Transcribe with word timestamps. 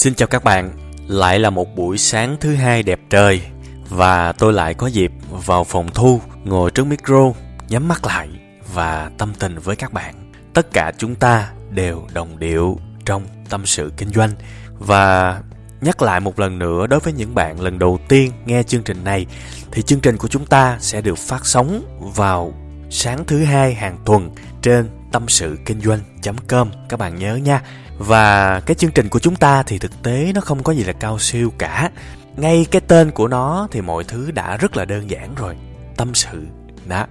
Xin 0.00 0.14
chào 0.14 0.28
các 0.28 0.44
bạn, 0.44 0.70
lại 1.08 1.38
là 1.38 1.50
một 1.50 1.76
buổi 1.76 1.98
sáng 1.98 2.36
thứ 2.40 2.54
hai 2.54 2.82
đẹp 2.82 3.00
trời 3.10 3.42
và 3.88 4.32
tôi 4.32 4.52
lại 4.52 4.74
có 4.74 4.86
dịp 4.86 5.12
vào 5.30 5.64
phòng 5.64 5.88
thu 5.94 6.20
ngồi 6.44 6.70
trước 6.70 6.84
micro, 6.84 7.32
nhắm 7.68 7.88
mắt 7.88 8.04
lại 8.04 8.28
và 8.74 9.10
tâm 9.18 9.32
tình 9.38 9.58
với 9.58 9.76
các 9.76 9.92
bạn. 9.92 10.32
Tất 10.54 10.72
cả 10.72 10.92
chúng 10.98 11.14
ta 11.14 11.50
đều 11.70 12.06
đồng 12.12 12.38
điệu 12.38 12.78
trong 13.04 13.22
tâm 13.50 13.66
sự 13.66 13.92
kinh 13.96 14.08
doanh 14.08 14.30
và 14.78 15.40
nhắc 15.80 16.02
lại 16.02 16.20
một 16.20 16.38
lần 16.38 16.58
nữa 16.58 16.86
đối 16.86 17.00
với 17.00 17.12
những 17.12 17.34
bạn 17.34 17.60
lần 17.60 17.78
đầu 17.78 17.98
tiên 18.08 18.32
nghe 18.46 18.62
chương 18.62 18.82
trình 18.82 19.04
này 19.04 19.26
thì 19.72 19.82
chương 19.82 20.00
trình 20.00 20.16
của 20.16 20.28
chúng 20.28 20.46
ta 20.46 20.78
sẽ 20.80 21.00
được 21.00 21.18
phát 21.18 21.46
sóng 21.46 21.82
vào 22.14 22.54
sáng 22.90 23.24
thứ 23.26 23.44
hai 23.44 23.74
hàng 23.74 23.98
tuần 24.04 24.30
trên 24.62 24.88
tâm 25.12 25.28
sự 25.28 25.58
kinh 25.66 25.80
doanh.com 25.80 26.70
các 26.88 27.00
bạn 27.00 27.18
nhớ 27.18 27.36
nha. 27.36 27.62
Và 27.98 28.60
cái 28.60 28.74
chương 28.74 28.90
trình 28.90 29.08
của 29.08 29.18
chúng 29.18 29.36
ta 29.36 29.62
thì 29.62 29.78
thực 29.78 30.02
tế 30.02 30.32
nó 30.34 30.40
không 30.40 30.62
có 30.62 30.72
gì 30.72 30.84
là 30.84 30.92
cao 30.92 31.18
siêu 31.18 31.52
cả. 31.58 31.90
Ngay 32.36 32.66
cái 32.70 32.80
tên 32.88 33.10
của 33.10 33.28
nó 33.28 33.68
thì 33.70 33.80
mọi 33.80 34.04
thứ 34.04 34.30
đã 34.30 34.56
rất 34.56 34.76
là 34.76 34.84
đơn 34.84 35.10
giản 35.10 35.34
rồi. 35.34 35.56
Tâm 35.96 36.14
sự. 36.14 36.46
Đó. 36.86 37.06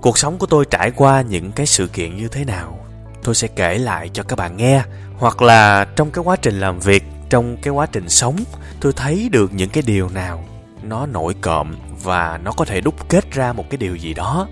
Cuộc 0.00 0.18
sống 0.18 0.38
của 0.38 0.46
tôi 0.46 0.64
trải 0.70 0.90
qua 0.90 1.22
những 1.22 1.52
cái 1.52 1.66
sự 1.66 1.86
kiện 1.86 2.16
như 2.16 2.28
thế 2.28 2.44
nào 2.44 2.84
tôi 3.24 3.34
sẽ 3.34 3.48
kể 3.48 3.78
lại 3.78 4.10
cho 4.12 4.22
các 4.22 4.36
bạn 4.36 4.56
nghe 4.56 4.82
hoặc 5.16 5.42
là 5.42 5.84
trong 5.96 6.10
cái 6.10 6.24
quá 6.24 6.36
trình 6.36 6.60
làm 6.60 6.80
việc, 6.80 7.04
trong 7.30 7.56
cái 7.56 7.72
quá 7.72 7.86
trình 7.86 8.08
sống, 8.08 8.36
tôi 8.80 8.92
thấy 8.92 9.28
được 9.32 9.54
những 9.54 9.70
cái 9.70 9.82
điều 9.86 10.08
nào 10.08 10.44
nó 10.82 11.06
nổi 11.06 11.34
cộm 11.40 11.74
và 12.02 12.40
nó 12.44 12.52
có 12.52 12.64
thể 12.64 12.80
đúc 12.80 13.08
kết 13.08 13.32
ra 13.32 13.52
một 13.52 13.64
cái 13.70 13.78
điều 13.78 13.96
gì 13.96 14.14
đó 14.14 14.48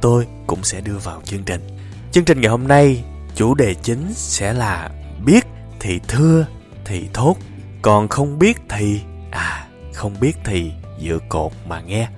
tôi 0.00 0.26
cũng 0.46 0.64
sẽ 0.64 0.80
đưa 0.80 0.98
vào 0.98 1.20
chương 1.24 1.42
trình 1.42 1.71
chương 2.12 2.24
trình 2.24 2.40
ngày 2.40 2.50
hôm 2.50 2.68
nay 2.68 3.04
chủ 3.34 3.54
đề 3.54 3.74
chính 3.74 4.12
sẽ 4.14 4.52
là 4.52 4.90
biết 5.24 5.46
thì 5.80 6.00
thưa 6.08 6.46
thì 6.84 7.08
thốt. 7.12 7.36
Còn 7.82 8.08
không 8.08 8.38
biết 8.38 8.58
thì 8.68 9.00
à 9.30 9.66
không 9.92 10.14
biết 10.20 10.32
thì 10.44 10.72
dựa 11.00 11.18
cột 11.28 11.52
mà 11.66 11.80
nghe. 11.80 12.08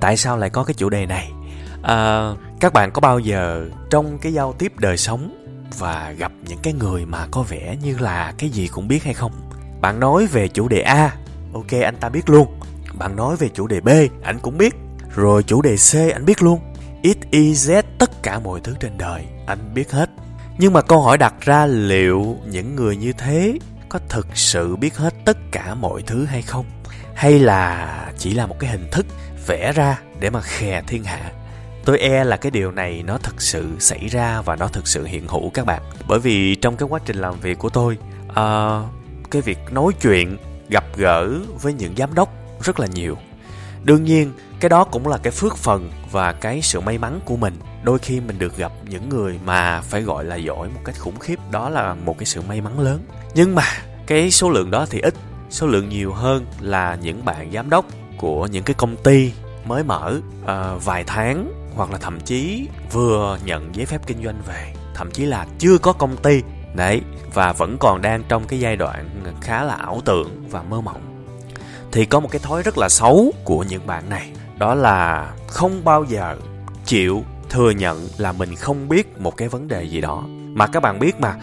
Tại 0.00 0.16
sao 0.16 0.36
lại 0.36 0.50
có 0.50 0.64
cái 0.64 0.74
chủ 0.74 0.88
đề 0.88 1.06
này? 1.06 1.30
À, 1.82 2.30
các 2.60 2.72
bạn 2.72 2.90
có 2.90 3.00
bao 3.00 3.18
giờ 3.18 3.68
trong 3.90 4.18
cái 4.18 4.32
giao 4.32 4.52
tiếp 4.52 4.72
đời 4.78 4.96
sống 4.96 5.46
và 5.78 6.14
gặp 6.18 6.32
những 6.48 6.58
cái 6.62 6.72
người 6.72 7.06
mà 7.06 7.26
có 7.30 7.42
vẻ 7.42 7.76
như 7.82 7.98
là 7.98 8.34
cái 8.38 8.50
gì 8.50 8.68
cũng 8.68 8.88
biết 8.88 9.04
hay 9.04 9.14
không? 9.14 9.32
Bạn 9.80 10.00
nói 10.00 10.26
về 10.26 10.48
chủ 10.48 10.68
đề 10.68 10.80
a 10.80 11.16
ok 11.52 11.72
anh 11.82 11.96
ta 12.00 12.08
biết 12.08 12.30
luôn. 12.30 12.60
Bạn 12.98 13.16
nói 13.16 13.36
về 13.36 13.48
chủ 13.48 13.66
đề 13.66 13.80
b 13.80 13.88
anh 14.22 14.38
cũng 14.38 14.58
biết. 14.58 14.74
Rồi 15.14 15.42
chủ 15.42 15.62
đề 15.62 15.76
c 15.76 15.94
anh 16.12 16.24
biết 16.24 16.42
luôn 16.42 16.60
x 17.04 17.16
y 17.30 17.52
z 17.52 17.82
tất 17.98 18.22
cả 18.22 18.38
mọi 18.38 18.60
thứ 18.60 18.74
trên 18.80 18.98
đời 18.98 19.24
anh 19.46 19.74
biết 19.74 19.90
hết. 19.90 20.10
Nhưng 20.58 20.72
mà 20.72 20.82
câu 20.82 21.00
hỏi 21.00 21.18
đặt 21.18 21.34
ra 21.40 21.66
liệu 21.66 22.36
những 22.46 22.76
người 22.76 22.96
như 22.96 23.12
thế 23.12 23.58
có 23.88 23.98
thực 24.08 24.26
sự 24.34 24.76
biết 24.76 24.96
hết 24.96 25.14
tất 25.24 25.36
cả 25.52 25.74
mọi 25.74 26.02
thứ 26.02 26.24
hay 26.24 26.42
không? 26.42 26.66
Hay 27.14 27.38
là 27.38 28.12
chỉ 28.18 28.34
là 28.34 28.46
một 28.46 28.56
cái 28.58 28.70
hình 28.70 28.88
thức 28.90 29.06
vẽ 29.46 29.72
ra 29.72 30.00
để 30.20 30.30
mà 30.30 30.40
khè 30.40 30.82
thiên 30.86 31.04
hạ? 31.04 31.32
Tôi 31.84 31.98
e 31.98 32.24
là 32.24 32.36
cái 32.36 32.50
điều 32.50 32.72
này 32.72 33.02
nó 33.06 33.18
thực 33.18 33.42
sự 33.42 33.76
xảy 33.78 34.08
ra 34.08 34.42
và 34.42 34.56
nó 34.56 34.68
thực 34.68 34.88
sự 34.88 35.04
hiện 35.04 35.28
hữu 35.28 35.50
các 35.50 35.66
bạn. 35.66 35.82
Bởi 36.08 36.18
vì 36.18 36.54
trong 36.54 36.76
cái 36.76 36.88
quá 36.88 37.00
trình 37.04 37.16
làm 37.16 37.40
việc 37.40 37.58
của 37.58 37.68
tôi 37.68 37.98
uh, 38.30 39.30
cái 39.30 39.42
việc 39.42 39.58
nói 39.70 39.92
chuyện 40.00 40.36
gặp 40.68 40.84
gỡ 40.96 41.30
với 41.62 41.72
những 41.72 41.96
giám 41.96 42.14
đốc 42.14 42.28
rất 42.62 42.80
là 42.80 42.86
nhiều. 42.86 43.16
Đương 43.84 44.04
nhiên 44.04 44.32
cái 44.62 44.68
đó 44.68 44.84
cũng 44.84 45.08
là 45.08 45.18
cái 45.18 45.30
phước 45.30 45.56
phần 45.56 45.90
và 46.10 46.32
cái 46.32 46.62
sự 46.62 46.80
may 46.80 46.98
mắn 46.98 47.20
của 47.24 47.36
mình. 47.36 47.54
Đôi 47.82 47.98
khi 47.98 48.20
mình 48.20 48.38
được 48.38 48.56
gặp 48.56 48.72
những 48.88 49.08
người 49.08 49.40
mà 49.44 49.80
phải 49.80 50.02
gọi 50.02 50.24
là 50.24 50.36
giỏi 50.36 50.68
một 50.68 50.80
cách 50.84 50.94
khủng 50.98 51.18
khiếp 51.18 51.38
đó 51.50 51.68
là 51.68 51.94
một 51.94 52.18
cái 52.18 52.26
sự 52.26 52.42
may 52.48 52.60
mắn 52.60 52.80
lớn. 52.80 53.00
Nhưng 53.34 53.54
mà 53.54 53.62
cái 54.06 54.30
số 54.30 54.50
lượng 54.50 54.70
đó 54.70 54.86
thì 54.90 55.00
ít 55.00 55.14
số 55.50 55.66
lượng 55.66 55.88
nhiều 55.88 56.12
hơn 56.12 56.46
là 56.60 56.98
những 57.02 57.24
bạn 57.24 57.52
giám 57.52 57.70
đốc 57.70 57.84
của 58.18 58.46
những 58.46 58.64
cái 58.64 58.74
công 58.74 58.96
ty 58.96 59.32
mới 59.64 59.84
mở 59.84 60.20
uh, 60.42 60.84
vài 60.84 61.04
tháng 61.04 61.52
hoặc 61.74 61.90
là 61.90 61.98
thậm 61.98 62.20
chí 62.20 62.68
vừa 62.92 63.38
nhận 63.44 63.74
giấy 63.74 63.86
phép 63.86 64.00
kinh 64.06 64.24
doanh 64.24 64.42
về. 64.46 64.74
Thậm 64.94 65.10
chí 65.10 65.24
là 65.24 65.46
chưa 65.58 65.78
có 65.78 65.92
công 65.92 66.16
ty. 66.16 66.42
Đấy 66.74 67.00
và 67.34 67.52
vẫn 67.52 67.78
còn 67.78 68.02
đang 68.02 68.22
trong 68.28 68.44
cái 68.46 68.60
giai 68.60 68.76
đoạn 68.76 69.34
khá 69.40 69.62
là 69.62 69.74
ảo 69.74 70.00
tưởng 70.04 70.44
và 70.50 70.62
mơ 70.62 70.80
mộng. 70.80 71.24
Thì 71.92 72.04
có 72.04 72.20
một 72.20 72.28
cái 72.30 72.40
thói 72.44 72.62
rất 72.62 72.78
là 72.78 72.88
xấu 72.88 73.32
của 73.44 73.64
những 73.68 73.86
bạn 73.86 74.08
này 74.08 74.30
đó 74.62 74.74
là 74.74 75.32
không 75.48 75.84
bao 75.84 76.04
giờ 76.04 76.36
chịu 76.84 77.24
thừa 77.50 77.70
nhận 77.70 78.08
là 78.18 78.32
mình 78.32 78.54
không 78.54 78.88
biết 78.88 79.18
một 79.20 79.36
cái 79.36 79.48
vấn 79.48 79.68
đề 79.68 79.82
gì 79.82 80.00
đó. 80.00 80.24
Mà 80.28 80.66
các 80.66 80.80
bạn 80.80 80.98
biết 80.98 81.20
mà, 81.20 81.34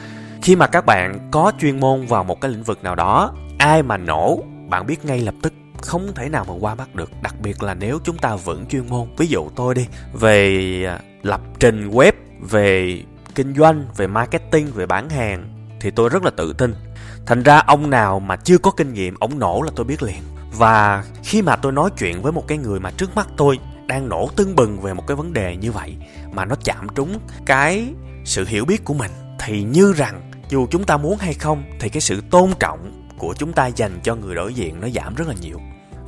khi 0.42 0.56
mà 0.56 0.68
các 0.68 0.86
bạn 0.86 1.30
có 1.32 1.52
chuyên 1.60 1.80
môn 1.80 2.06
vào 2.06 2.24
một 2.24 2.42
cái 2.42 2.52
lĩnh 2.52 2.64
vực 2.64 2.84
nào 2.84 2.96
đó, 2.96 3.34
ai 3.58 3.84
mà 3.84 3.98
nổ, 3.98 4.44
bạn 4.70 4.88
biết 4.88 5.06
ngay 5.06 5.20
lập 5.22 5.34
tức, 5.42 5.54
không 5.82 6.14
thể 6.16 6.30
nào 6.30 6.46
mà 6.48 6.54
qua 6.60 6.76
mắt 6.76 6.96
được. 6.96 7.12
Đặc 7.22 7.36
biệt 7.42 7.64
là 7.64 7.74
nếu 7.74 8.00
chúng 8.04 8.18
ta 8.18 8.36
vững 8.36 8.66
chuyên 8.66 8.90
môn, 8.90 9.08
ví 9.18 9.28
dụ 9.28 9.50
tôi 9.56 9.76
đi, 9.76 9.88
về 10.14 10.84
à, 10.88 11.00
lập 11.22 11.42
trình 11.60 11.90
web, 11.90 12.12
về 12.40 13.02
kinh 13.36 13.56
doanh, 13.56 13.86
về 13.98 14.08
marketing, 14.08 14.72
về 14.72 14.86
bán 14.86 15.10
hàng, 15.10 15.70
thì 15.80 15.92
tôi 15.92 16.10
rất 16.10 16.24
là 16.24 16.32
tự 16.38 16.54
tin. 16.54 16.76
Thành 17.26 17.44
ra 17.44 17.58
ông 17.58 17.90
nào 17.90 18.20
mà 18.20 18.36
chưa 18.36 18.58
có 18.58 18.72
kinh 18.72 18.94
nghiệm, 18.94 19.16
ông 19.20 19.40
nổ 19.40 19.62
là 19.62 19.72
tôi 19.76 19.86
biết 19.86 20.04
liền 20.04 20.22
và 20.52 21.04
khi 21.24 21.42
mà 21.42 21.56
tôi 21.56 21.72
nói 21.72 21.90
chuyện 21.98 22.22
với 22.22 22.32
một 22.32 22.48
cái 22.48 22.58
người 22.58 22.80
mà 22.80 22.92
trước 22.92 23.16
mắt 23.16 23.28
tôi 23.38 23.60
đang 23.88 24.10
nổ 24.10 24.30
tưng 24.36 24.56
bừng 24.56 24.82
về 24.82 24.94
một 24.94 25.08
cái 25.08 25.16
vấn 25.16 25.34
đề 25.34 25.56
như 25.56 25.72
vậy 25.72 25.96
mà 26.32 26.46
nó 26.46 26.56
chạm 26.64 26.88
trúng 26.96 27.20
cái 27.46 27.94
sự 28.26 28.46
hiểu 28.46 28.66
biết 28.66 28.86
của 28.86 28.94
mình, 28.94 29.12
thì 29.40 29.64
như 29.64 29.94
rằng 29.94 30.32
dù 30.50 30.68
chúng 30.72 30.84
ta 30.84 30.98
muốn 30.98 31.18
hay 31.18 31.34
không, 31.34 31.64
thì 31.80 31.90
cái 31.90 32.02
sự 32.02 32.22
tôn 32.30 32.52
trọng 32.60 33.08
của 33.18 33.34
chúng 33.38 33.54
ta 33.54 33.68
dành 33.68 34.00
cho 34.04 34.16
người 34.16 34.36
đối 34.36 34.54
diện 34.54 34.82
nó 34.82 34.88
giảm 34.90 35.16
rất 35.16 35.28
là 35.28 35.34
nhiều 35.42 35.60